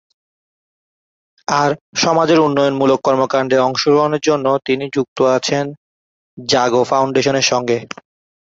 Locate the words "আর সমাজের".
1.47-2.39